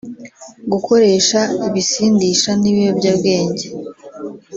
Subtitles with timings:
[0.71, 3.65] gukoresha ibisindisha n’ibiyobyabwenge